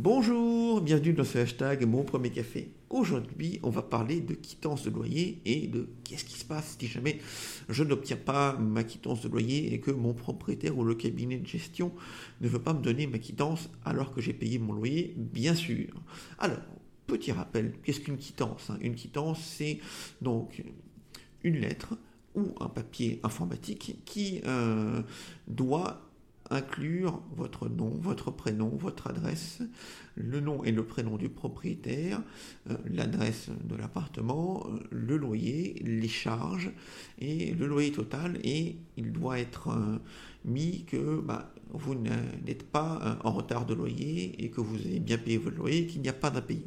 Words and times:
Bonjour, 0.00 0.80
bienvenue 0.80 1.12
dans 1.12 1.24
ce 1.24 1.38
hashtag 1.38 1.84
Mon 1.84 2.04
Premier 2.04 2.30
Café. 2.30 2.70
Aujourd'hui, 2.88 3.58
on 3.64 3.70
va 3.70 3.82
parler 3.82 4.20
de 4.20 4.34
quittance 4.34 4.84
de 4.84 4.90
loyer 4.90 5.42
et 5.44 5.66
de 5.66 5.88
qu'est-ce 6.04 6.24
qui 6.24 6.38
se 6.38 6.44
passe 6.44 6.76
si 6.78 6.86
jamais 6.86 7.18
je 7.68 7.82
n'obtiens 7.82 8.16
pas 8.16 8.56
ma 8.58 8.84
quittance 8.84 9.22
de 9.22 9.28
loyer 9.28 9.74
et 9.74 9.80
que 9.80 9.90
mon 9.90 10.14
propriétaire 10.14 10.78
ou 10.78 10.84
le 10.84 10.94
cabinet 10.94 11.38
de 11.38 11.46
gestion 11.48 11.90
ne 12.40 12.46
veut 12.46 12.60
pas 12.60 12.74
me 12.74 12.80
donner 12.80 13.08
ma 13.08 13.18
quittance 13.18 13.70
alors 13.84 14.14
que 14.14 14.20
j'ai 14.20 14.34
payé 14.34 14.60
mon 14.60 14.72
loyer, 14.72 15.14
bien 15.16 15.56
sûr. 15.56 15.88
Alors, 16.38 16.60
petit 17.08 17.32
rappel, 17.32 17.72
qu'est-ce 17.82 17.98
qu'une 17.98 18.18
quittance 18.18 18.70
hein? 18.70 18.78
Une 18.80 18.94
quittance, 18.94 19.40
c'est 19.42 19.80
donc 20.22 20.62
une 21.42 21.56
lettre 21.56 21.98
ou 22.36 22.54
un 22.60 22.68
papier 22.68 23.18
informatique 23.24 23.96
qui 24.04 24.42
euh, 24.46 25.02
doit 25.48 26.07
inclure 26.50 27.22
votre 27.36 27.68
nom, 27.68 27.90
votre 28.00 28.30
prénom, 28.30 28.68
votre 28.68 29.08
adresse, 29.08 29.60
le 30.14 30.40
nom 30.40 30.64
et 30.64 30.72
le 30.72 30.84
prénom 30.84 31.16
du 31.16 31.28
propriétaire, 31.28 32.22
euh, 32.70 32.76
l'adresse 32.86 33.50
de 33.64 33.76
l'appartement, 33.76 34.66
euh, 34.68 34.78
le 34.90 35.16
loyer, 35.16 35.80
les 35.84 36.08
charges 36.08 36.70
et 37.18 37.52
le 37.52 37.66
loyer 37.66 37.92
total. 37.92 38.38
Et 38.44 38.76
il 38.96 39.12
doit 39.12 39.38
être 39.38 39.68
euh, 39.68 39.98
mis 40.44 40.84
que 40.84 41.20
bah, 41.20 41.52
vous 41.70 41.94
n'êtes 41.94 42.64
pas 42.64 43.18
en 43.24 43.32
retard 43.32 43.66
de 43.66 43.74
loyer 43.74 44.42
et 44.42 44.50
que 44.50 44.60
vous 44.60 44.76
avez 44.76 45.00
bien 45.00 45.18
payé 45.18 45.36
votre 45.36 45.56
loyer 45.56 45.82
et 45.82 45.86
qu'il 45.86 46.00
n'y 46.00 46.08
a 46.08 46.14
pas 46.14 46.30
d'impayé. 46.30 46.64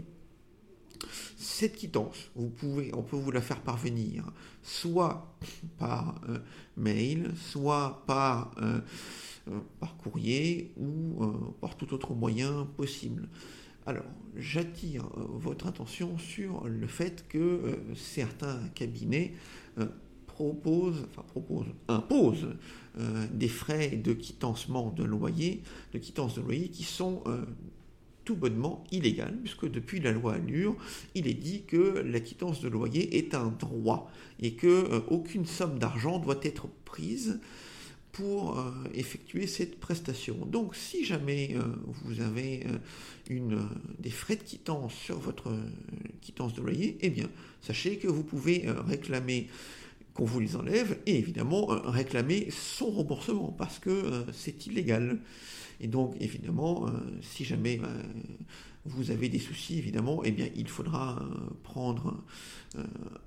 Cette 1.36 1.76
quittance, 1.76 2.30
vous 2.36 2.50
pouvez, 2.50 2.94
on 2.94 3.02
peut 3.02 3.16
vous 3.16 3.32
la 3.32 3.42
faire 3.42 3.62
parvenir 3.62 4.26
soit 4.62 5.36
par 5.80 6.22
mail, 6.78 7.32
soit 7.36 8.04
par 8.06 8.54
par 9.80 9.98
courrier 9.98 10.72
ou 10.78 11.24
euh, 11.24 11.34
par 11.60 11.76
tout 11.76 11.94
autre 11.94 12.14
moyen 12.14 12.68
possible. 12.78 13.30
Alors, 13.86 14.06
j'attire 14.36 15.06
euh, 15.18 15.26
votre 15.28 15.68
attention 15.68 16.18
sur 16.18 16.68
le 16.68 16.88
fait 16.88 17.28
que 17.28 17.80
certains 17.96 18.60
cabinets 18.76 19.34
proposent, 20.28 21.06
enfin 21.10 21.24
proposent, 21.28 21.74
imposent 21.88 22.56
des 23.32 23.48
frais 23.48 23.90
de 23.90 24.14
quittancement 24.14 24.92
de 24.92 25.04
loyer, 25.04 25.62
de 25.94 26.00
quittance 26.00 26.36
de 26.36 26.42
loyer 26.42 26.70
qui 26.70 26.84
sont 26.84 27.24
tout 28.26 28.36
bonnement 28.36 28.84
illégales, 28.92 29.38
puisque 29.42 29.70
depuis 29.70 30.00
la 30.00 30.12
loi 30.12 30.34
Allure, 30.34 30.76
il 31.16 31.28
est 31.28 31.34
dit 31.34 31.64
que 31.64 32.00
la 32.00 32.20
quittance 32.20 32.62
de 32.62 32.70
loyer 32.70 33.18
est 33.18 33.34
un 33.34 33.48
droit 33.48 34.12
et 34.40 34.54
que 34.54 35.04
aucune 35.10 35.46
somme 35.46 35.80
d'argent 35.80 36.20
doit 36.20 36.40
être 36.44 36.68
prise 36.86 37.40
pour 38.12 38.60
euh, 38.60 38.72
effectuer 38.94 39.48
cette 39.48 39.80
prestation. 39.80 40.36
Donc 40.46 40.76
si 40.76 41.06
jamais 41.06 41.56
euh, 41.56 41.62
vous 42.04 42.22
avez 42.22 42.66
euh, 42.66 42.78
une, 43.30 43.68
des 44.00 44.10
frais 44.10 44.36
de 44.36 44.44
quittance 44.44 44.94
sur 44.94 45.20
votre 45.20 45.54
quittance 46.22 46.54
de 46.54 46.62
loyer, 46.62 46.98
eh 47.02 47.10
bien 47.10 47.30
sachez 47.62 47.98
que 47.98 48.08
vous 48.08 48.24
pouvez 48.24 48.66
réclamer 48.88 49.48
qu'on 50.14 50.26
vous 50.26 50.42
les 50.42 50.56
enlève 50.58 50.98
et 51.06 51.18
évidemment 51.18 51.68
réclamer 51.68 52.50
son 52.52 52.92
remboursement 52.92 53.56
parce 53.58 53.80
que 53.80 54.26
c'est 54.34 54.68
illégal. 54.68 55.20
Et 55.80 55.88
donc 55.88 56.16
évidemment, 56.20 56.88
si 57.22 57.46
jamais 57.46 57.80
vous 58.86 59.10
avez 59.12 59.30
des 59.30 59.40
soucis, 59.40 59.78
évidemment, 59.78 60.22
eh 60.26 60.32
bien 60.32 60.50
il 60.56 60.68
faudra 60.68 61.24
prendre 61.64 62.22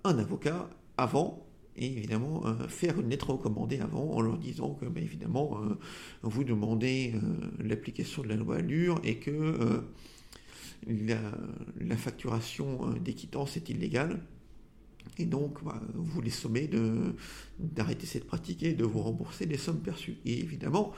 un 0.05 0.18
avocat 0.18 0.68
avant 0.98 1.46
et 1.77 1.86
évidemment 1.86 2.47
euh, 2.47 2.69
faire 2.69 3.00
une 3.00 3.11
lettre 3.11 3.30
recommandée 3.30 3.80
avant 3.80 4.12
en 4.12 4.20
leur 4.20 4.39
disant 4.39 4.75
que 4.75 4.86
ben, 4.86 5.03
évidemment 5.03 5.61
euh, 5.62 5.75
vous 6.22 6.44
demandez 6.44 7.14
euh, 7.14 7.20
l'application 7.62 8.22
de 8.22 8.28
la 8.28 8.36
loi 8.36 8.56
Allure 8.56 9.00
et 9.05 9.17
que 9.19 9.83
la, 10.86 11.97
facturation 11.97 12.91
des 12.92 13.14
quittances 13.14 13.56
est 13.56 13.69
illégale 13.69 14.20
et 15.19 15.25
donc 15.25 15.62
bah, 15.64 15.80
vous 15.95 16.20
les 16.20 16.30
sommez 16.30 16.70
d'arrêter 17.58 18.06
cette 18.06 18.27
pratique 18.27 18.62
et 18.62 18.74
de 18.74 18.85
vous 18.85 19.01
rembourser 19.01 19.46
les 19.46 19.58
sommes 19.58 19.80
perçues. 19.80 20.17
Et 20.24 20.39
évidemment, 20.41 20.92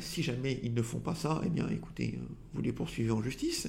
si 0.00 0.22
jamais 0.22 0.60
ils 0.62 0.74
ne 0.74 0.82
font 0.82 1.00
pas 1.00 1.14
ça, 1.14 1.40
eh 1.44 1.48
bien 1.48 1.68
écoutez, 1.68 2.14
euh, 2.16 2.24
vous 2.54 2.62
les 2.62 2.72
poursuivez 2.72 3.10
en 3.10 3.22
justice. 3.22 3.68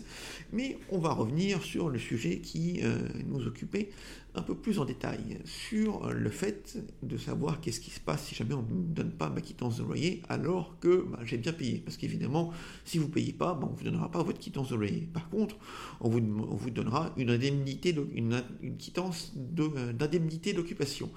Mais 0.52 0.78
on 0.92 1.00
va 1.00 1.12
revenir 1.14 1.64
sur 1.64 1.90
le 1.90 1.98
sujet 1.98 2.38
qui 2.38 2.82
euh, 2.84 2.98
nous 3.26 3.48
occupait 3.48 3.90
un 4.36 4.42
peu 4.42 4.56
plus 4.56 4.80
en 4.80 4.86
détail, 4.86 5.38
sur 5.46 6.12
le 6.12 6.30
fait 6.30 6.78
de 7.04 7.18
savoir 7.18 7.62
qu'est-ce 7.62 7.80
qui 7.80 7.92
se 7.92 8.00
passe 8.00 8.26
si 8.26 8.34
jamais 8.34 8.56
on 8.56 8.64
ne 8.64 8.84
donne 8.94 9.12
pas 9.12 9.30
ma 9.30 9.42
quittance 9.42 9.78
de 9.78 9.84
loyer 9.84 10.24
alors 10.28 10.80
que 10.80 11.06
bah, 11.12 11.20
j'ai 11.24 11.38
bien 11.38 11.54
payé. 11.54 11.78
Parce 11.78 11.98
qu'évidemment, 11.98 12.52
si 12.84 12.98
vous 12.98 13.08
ne 13.08 13.12
payez 13.12 13.34
pas, 13.34 13.54
bah, 13.54 13.68
on 13.70 13.74
ne 13.74 13.78
vous 13.78 13.84
donnera 13.84 14.10
pas 14.10 14.24
votre 14.24 14.40
quittance 14.40 14.70
de 14.70 14.76
loyer. 14.76 15.08
Par 15.14 15.30
contre, 15.30 15.56
on 16.02 16.10
vous, 16.10 16.70
donnera 16.72 17.14
une 17.18 17.30
indemnité, 17.30 17.96
une 18.16 18.42
quittance 18.80 19.34
d'indemnité 19.36 20.54
d'occupation 20.54 21.12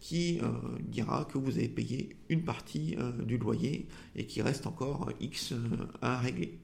qui 0.00 0.38
euh, 0.42 0.48
dira 0.80 1.24
que 1.24 1.38
vous 1.38 1.58
avez 1.58 1.68
payé 1.68 2.16
une 2.28 2.42
partie 2.42 2.96
euh, 2.98 3.12
du 3.24 3.38
loyer 3.38 3.86
et 4.16 4.26
qu'il 4.26 4.42
reste 4.42 4.66
encore 4.66 5.10
X 5.20 5.52
euh, 5.52 5.56
à 6.02 6.18
régler. 6.18 6.58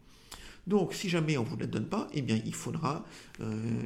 Donc, 0.67 0.95
si 0.95 1.11
jamais 1.11 1.37
on 1.37 1.43
ne 1.43 1.49
vous 1.49 1.59
la 1.59 1.67
donne 1.67 1.87
pas, 1.87 2.09
eh 2.15 2.23
bien, 2.23 2.41
il 2.47 2.55
faudra 2.55 3.05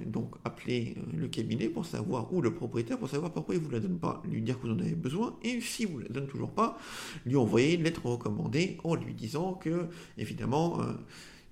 donc 0.07 0.37
appeler 0.45 0.95
le 1.13 1.27
cabinet 1.27 1.69
pour 1.69 1.85
savoir, 1.85 2.33
ou 2.33 2.41
le 2.41 2.55
propriétaire 2.55 3.01
pour 3.01 3.11
savoir 3.11 3.33
pourquoi 3.33 3.57
il 3.57 3.61
ne 3.61 3.65
vous 3.65 3.73
la 3.73 3.81
donne 3.81 3.99
pas, 3.99 4.23
lui 4.31 4.43
dire 4.43 4.61
que 4.61 4.69
vous 4.69 4.73
en 4.73 4.79
avez 4.79 4.95
besoin, 4.95 5.37
et 5.43 5.61
si 5.61 5.87
vous 5.87 5.99
la 5.99 6.09
donne 6.09 6.29
toujours 6.29 6.53
pas, 6.53 6.79
lui 7.27 7.35
envoyer 7.35 7.75
une 7.75 7.83
lettre 7.83 8.07
recommandée 8.07 8.79
en 8.85 8.95
lui 8.95 9.13
disant 9.13 9.55
que, 9.55 9.89
évidemment, 10.19 10.79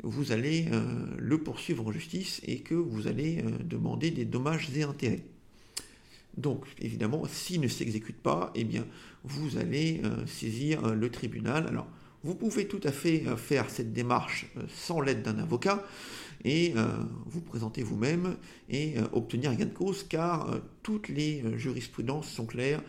vous 0.04 0.30
allez 0.30 0.68
le 1.18 1.38
poursuivre 1.42 1.84
en 1.84 1.90
justice 1.90 2.40
et 2.44 2.60
que 2.60 2.76
vous 2.76 3.08
allez 3.08 3.42
demander 3.64 4.12
des 4.12 4.26
dommages 4.26 4.70
et 4.76 4.84
intérêts. 4.84 5.24
Donc, 6.36 6.66
évidemment, 6.78 7.24
s'il 7.26 7.60
ne 7.60 7.68
s'exécute 7.68 8.20
pas, 8.20 8.52
eh 8.54 8.64
bien, 8.64 8.86
vous 9.24 9.56
allez 9.56 10.02
euh, 10.04 10.26
saisir 10.26 10.84
euh, 10.84 10.94
le 10.94 11.10
tribunal. 11.10 11.66
Alors, 11.66 11.88
vous 12.24 12.34
pouvez 12.34 12.68
tout 12.68 12.80
à 12.84 12.92
fait 12.92 13.26
euh, 13.26 13.36
faire 13.36 13.70
cette 13.70 13.92
démarche 13.92 14.46
sans 14.68 15.00
l'aide 15.00 15.22
d'un 15.22 15.38
avocat 15.38 15.84
et 16.44 16.74
vous 17.24 17.40
présenter 17.40 17.82
vous-même 17.82 18.36
et 18.68 18.96
obtenir 19.14 19.56
gain 19.56 19.64
de 19.64 19.70
cause, 19.70 20.04
car 20.04 20.60
toutes 20.82 21.08
les 21.08 21.42
jurisprudences 21.56 22.28
sont 22.28 22.46
claires. 22.46 22.82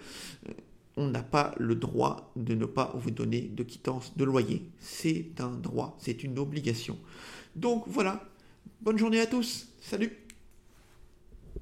on 0.96 1.08
n'a 1.08 1.24
pas 1.24 1.56
le 1.58 1.74
droit 1.74 2.32
de 2.36 2.54
ne 2.54 2.66
pas 2.66 2.92
vous 2.96 3.10
donner 3.10 3.42
de 3.42 3.64
quittance 3.64 4.16
de 4.16 4.26
loyer. 4.26 4.70
C'est 4.80 5.40
un 5.40 5.56
droit, 5.56 5.98
c'est 6.00 6.24
une 6.24 6.38
obligation. 6.38 7.00
Donc 7.56 7.86
voilà, 7.88 8.30
bonne 8.82 9.00
journée 9.00 9.22
à 9.22 9.26
tous. 9.26 9.70
Salut 9.82 10.27